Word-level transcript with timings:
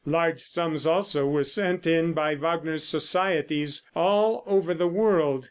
Large 0.03 0.41
sums 0.41 0.87
also 0.87 1.27
were 1.27 1.43
sent 1.43 1.85
in 1.85 2.13
by 2.13 2.33
Wagner 2.33 2.79
societies 2.79 3.85
all 3.95 4.41
over 4.47 4.73
the 4.73 4.87
world. 4.87 5.39